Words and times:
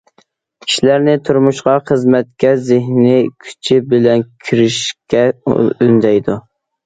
كىشىلەرنى 0.67 1.13
تۇرمۇشقا، 1.27 1.73
خىزمەتكە 1.89 2.53
زېھنىي 2.69 3.29
كۈچى 3.47 3.79
بىلەن 3.91 4.25
كىرىشىشكە 4.47 5.23
ئۈندەيدۇ. 5.57 6.39